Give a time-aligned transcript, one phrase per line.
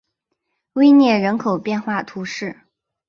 [0.73, 2.61] 威涅人口变化图示